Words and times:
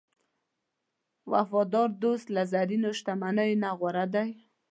وفادار 1.31 1.89
دوست 2.01 2.25
له 2.35 2.41
زرینو 2.53 2.89
شتمنیو 2.99 3.61
نه 3.63 3.69
غوره 3.79 4.05
دی. 4.13 4.29